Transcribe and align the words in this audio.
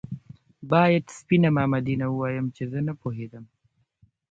باید 0.71 1.05
سپينه 1.17 1.49
مامدينه 1.57 2.05
ووايم 2.09 2.47
چې 2.55 2.63
زه 2.71 2.79
نه 2.87 2.93
پوهېدم 3.01 3.45